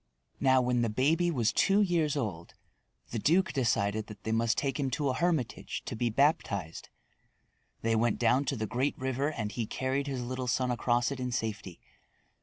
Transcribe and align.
Now 0.39 0.61
when 0.61 0.81
the 0.81 0.89
baby 0.89 1.29
was 1.29 1.53
two 1.53 1.83
years 1.83 2.17
old, 2.17 2.55
the 3.11 3.19
duke 3.19 3.53
decided 3.53 4.07
that 4.07 4.23
they 4.23 4.31
must 4.31 4.57
take 4.57 4.79
him 4.79 4.89
to 4.97 5.09
a 5.09 5.13
hermitage 5.13 5.83
to 5.85 5.95
be 5.95 6.09
baptized. 6.09 6.89
They 7.83 7.95
went 7.95 8.17
down 8.17 8.45
to 8.45 8.55
the 8.55 8.65
great 8.65 8.97
river 8.97 9.31
and 9.31 9.51
he 9.51 9.67
carried 9.67 10.07
his 10.07 10.21
little 10.23 10.47
son 10.47 10.71
across 10.71 11.11
it 11.11 11.19
in 11.19 11.31
safety. 11.31 11.79